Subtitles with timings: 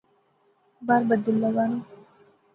[0.87, 1.77] بار بدُل لغا نا